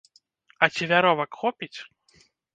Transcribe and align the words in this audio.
А 0.65 0.69
ці 0.77 0.83
вяровак 0.93 1.39
хопіць?!. 1.43 1.73